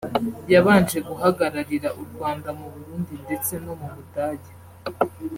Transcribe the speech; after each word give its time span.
yabanje 0.53 0.97
guhagararira 1.07 1.89
u 2.01 2.03
Rwanda 2.09 2.49
mu 2.59 2.67
Burundi 2.73 3.13
ndetse 3.25 3.53
no 3.63 3.73
mu 3.79 3.87
Budage 3.95 4.51